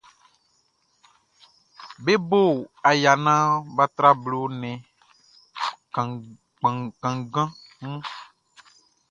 Be 2.03 2.13
bo 2.29 2.41
aya 2.89 3.13
naan 3.25 3.51
bʼa 3.75 3.85
tra 3.95 4.09
blo 4.23 4.39
nnɛn 4.49 6.07
kanngan 7.01 7.17
mun. 7.81 7.97